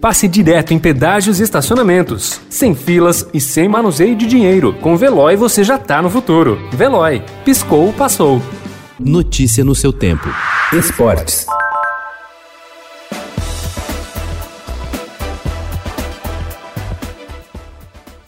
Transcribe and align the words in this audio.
passe 0.00 0.26
direto 0.26 0.72
em 0.72 0.78
pedágios 0.78 1.38
e 1.38 1.42
estacionamentos, 1.42 2.40
sem 2.48 2.74
filas 2.74 3.26
e 3.34 3.40
sem 3.40 3.68
manuseio 3.68 4.16
de 4.16 4.26
dinheiro. 4.26 4.72
Com 4.80 4.96
Veloy 4.96 5.36
você 5.36 5.62
já 5.62 5.78
tá 5.78 6.00
no 6.00 6.08
futuro. 6.08 6.58
Veloy, 6.72 7.22
piscou, 7.44 7.92
passou. 7.92 8.40
Notícia 8.98 9.62
no 9.62 9.74
seu 9.74 9.92
tempo. 9.92 10.28
Esportes. 10.72 11.46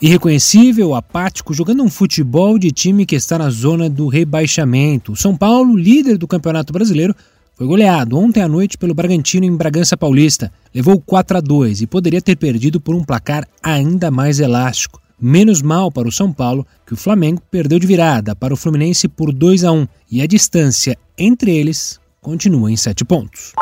Irreconhecível, 0.01 0.97
apático, 0.97 1.55
jogando 1.55 1.85
um 1.85 1.89
futebol 1.89 2.59
de 2.59 2.73
time 2.73 3.07
que 3.07 3.15
está 3.15 3.39
na 3.39 3.49
zona 3.51 3.89
do 3.89 4.09
rebaixamento. 4.09 5.15
São 5.15 5.37
Paulo, 5.37 5.77
líder 5.77 6.19
do 6.19 6.27
Campeonato 6.27 6.73
Brasileiro, 6.73 7.15
foi 7.63 7.69
goleado 7.69 8.19
ontem 8.19 8.43
à 8.43 8.49
noite 8.49 8.77
pelo 8.77 8.93
Bragantino 8.93 9.47
em 9.47 9.57
Bragança 9.57 9.97
Paulista. 9.97 10.53
Levou 10.75 11.01
4 11.01 11.39
a 11.39 11.41
2 11.41 11.83
e 11.83 11.87
poderia 11.87 12.21
ter 12.21 12.35
perdido 12.35 12.81
por 12.81 12.93
um 12.93 13.05
placar 13.05 13.47
ainda 13.63 14.11
mais 14.11 14.41
elástico. 14.41 15.01
Menos 15.21 15.63
mal 15.63 15.89
para 15.89 16.09
o 16.09 16.11
São 16.11 16.33
Paulo 16.33 16.67
que 16.85 16.93
o 16.93 16.97
Flamengo 16.97 17.41
perdeu 17.53 17.79
de 17.79 17.87
virada 17.87 18.35
para 18.35 18.53
o 18.53 18.57
Fluminense 18.57 19.07
por 19.07 19.33
2 19.33 19.63
a 19.63 19.71
1 19.71 19.87
e 20.11 20.21
a 20.21 20.27
distância 20.27 20.99
entre 21.17 21.53
eles 21.57 22.01
continua 22.21 22.69
em 22.69 22.77
7 22.77 23.05
pontos. 23.05 23.53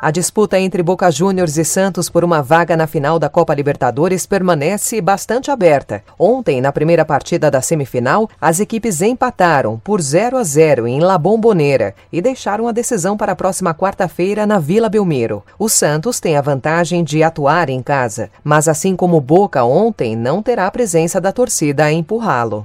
A 0.00 0.12
disputa 0.12 0.56
entre 0.60 0.80
Boca 0.80 1.10
Juniors 1.10 1.56
e 1.56 1.64
Santos 1.64 2.08
por 2.08 2.22
uma 2.22 2.40
vaga 2.40 2.76
na 2.76 2.86
final 2.86 3.18
da 3.18 3.28
Copa 3.28 3.52
Libertadores 3.52 4.26
permanece 4.26 5.00
bastante 5.00 5.50
aberta. 5.50 6.04
Ontem, 6.16 6.60
na 6.60 6.70
primeira 6.70 7.04
partida 7.04 7.50
da 7.50 7.60
semifinal, 7.60 8.30
as 8.40 8.60
equipes 8.60 9.02
empataram 9.02 9.76
por 9.82 10.00
0 10.00 10.38
a 10.38 10.44
0 10.44 10.86
em 10.86 11.00
La 11.00 11.18
Bombonera 11.18 11.96
e 12.12 12.22
deixaram 12.22 12.68
a 12.68 12.72
decisão 12.72 13.16
para 13.16 13.32
a 13.32 13.36
próxima 13.36 13.74
quarta-feira 13.74 14.46
na 14.46 14.60
Vila 14.60 14.88
Belmiro. 14.88 15.42
O 15.58 15.68
Santos 15.68 16.20
tem 16.20 16.36
a 16.36 16.40
vantagem 16.42 17.02
de 17.02 17.24
atuar 17.24 17.68
em 17.68 17.82
casa, 17.82 18.30
mas 18.44 18.68
assim 18.68 18.94
como 18.94 19.20
Boca 19.20 19.64
ontem, 19.64 20.14
não 20.14 20.40
terá 20.44 20.68
a 20.68 20.70
presença 20.70 21.20
da 21.20 21.32
torcida 21.32 21.84
a 21.84 21.92
empurrá-lo. 21.92 22.62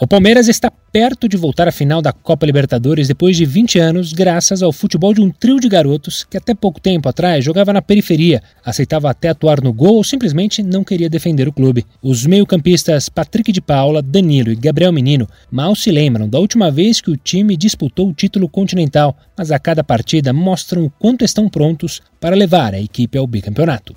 O 0.00 0.06
Palmeiras 0.06 0.48
está 0.48 0.70
perto 0.92 1.28
de 1.28 1.36
voltar 1.36 1.68
à 1.68 1.72
final 1.72 2.00
da 2.00 2.12
Copa 2.12 2.46
Libertadores 2.46 3.08
depois 3.08 3.36
de 3.36 3.44
20 3.44 3.78
anos, 3.78 4.12
graças 4.12 4.62
ao 4.62 4.72
futebol 4.72 5.12
de 5.12 5.20
um 5.20 5.30
trio 5.30 5.60
de 5.60 5.68
garotos 5.68 6.24
que 6.24 6.36
até 6.36 6.54
pouco 6.54 6.80
tempo 6.80 7.08
atrás 7.08 7.44
jogava 7.44 7.72
na 7.72 7.82
periferia, 7.82 8.42
aceitava 8.64 9.10
até 9.10 9.28
atuar 9.28 9.62
no 9.62 9.72
gol 9.72 9.96
ou 9.96 10.04
simplesmente 10.04 10.62
não 10.62 10.84
queria 10.84 11.08
defender 11.08 11.46
o 11.46 11.52
clube. 11.52 11.84
Os 12.02 12.26
meio-campistas 12.26 13.08
Patrick 13.08 13.52
de 13.52 13.60
Paula, 13.60 14.02
Danilo 14.02 14.50
e 14.50 14.56
Gabriel 14.56 14.92
Menino 14.92 15.28
mal 15.50 15.74
se 15.74 15.90
lembram 15.90 16.28
da 16.28 16.38
última 16.38 16.70
vez 16.70 17.00
que 17.00 17.10
o 17.10 17.16
time 17.16 17.56
disputou 17.56 18.08
o 18.08 18.14
título 18.14 18.48
continental, 18.48 19.16
mas 19.36 19.50
a 19.50 19.58
cada 19.58 19.84
partida 19.84 20.32
mostram 20.32 20.84
o 20.84 20.90
quanto 20.90 21.24
estão 21.24 21.48
prontos 21.48 22.00
para 22.20 22.36
levar 22.36 22.74
a 22.74 22.80
equipe 22.80 23.18
ao 23.18 23.26
bicampeonato. 23.26 23.94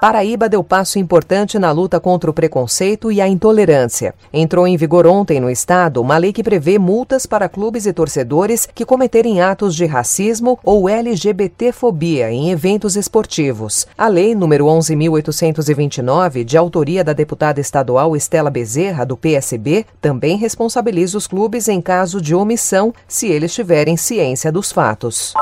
Paraíba 0.00 0.48
deu 0.48 0.64
passo 0.64 0.98
importante 0.98 1.58
na 1.58 1.70
luta 1.70 2.00
contra 2.00 2.30
o 2.30 2.32
preconceito 2.32 3.12
e 3.12 3.20
a 3.20 3.28
intolerância. 3.28 4.14
Entrou 4.32 4.66
em 4.66 4.74
vigor 4.74 5.06
ontem 5.06 5.38
no 5.38 5.50
estado 5.50 6.00
uma 6.00 6.16
lei 6.16 6.32
que 6.32 6.42
prevê 6.42 6.78
multas 6.78 7.26
para 7.26 7.50
clubes 7.50 7.84
e 7.84 7.92
torcedores 7.92 8.66
que 8.74 8.86
cometerem 8.86 9.42
atos 9.42 9.74
de 9.74 9.84
racismo 9.84 10.58
ou 10.64 10.88
LGBTfobia 10.88 12.32
em 12.32 12.50
eventos 12.50 12.96
esportivos. 12.96 13.86
A 13.96 14.08
lei 14.08 14.34
número 14.34 14.64
11.829, 14.64 16.44
de 16.44 16.56
autoria 16.56 17.04
da 17.04 17.12
deputada 17.12 17.60
estadual 17.60 18.16
Estela 18.16 18.48
Bezerra, 18.48 19.04
do 19.04 19.18
PSB, 19.18 19.84
também 20.00 20.38
responsabiliza 20.38 21.18
os 21.18 21.26
clubes 21.26 21.68
em 21.68 21.80
caso 21.82 22.22
de 22.22 22.34
omissão 22.34 22.94
se 23.06 23.26
eles 23.26 23.52
tiverem 23.52 23.98
ciência 23.98 24.50
dos 24.50 24.72
fatos. 24.72 25.34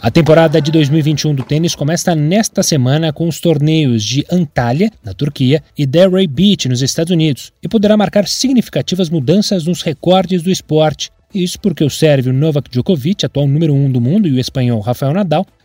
A 0.00 0.10
temporada 0.10 0.60
de 0.60 0.70
2021 0.70 1.34
do 1.34 1.42
tênis 1.42 1.74
começa 1.74 2.14
nesta 2.14 2.62
semana 2.62 3.12
com 3.12 3.26
os 3.26 3.40
torneios 3.40 4.04
de 4.04 4.26
Antalya, 4.30 4.90
na 5.02 5.14
Turquia, 5.14 5.62
e 5.76 5.86
Delray 5.86 6.26
Beach, 6.26 6.68
nos 6.68 6.82
Estados 6.82 7.10
Unidos, 7.10 7.50
e 7.62 7.68
poderá 7.68 7.96
marcar 7.96 8.28
significativas 8.28 9.08
mudanças 9.08 9.64
nos 9.64 9.82
recordes 9.82 10.42
do 10.42 10.50
esporte. 10.50 11.10
Isso 11.34 11.58
porque 11.58 11.82
o 11.82 11.90
sérvio 11.90 12.32
Novak 12.32 12.70
Djokovic, 12.70 13.24
atual 13.24 13.48
número 13.48 13.74
1 13.74 13.84
um 13.86 13.90
do 13.90 14.00
mundo, 14.00 14.28
e 14.28 14.32
o 14.32 14.38
espanhol 14.38 14.80
Rafael 14.80 15.14
Nadal 15.14 15.46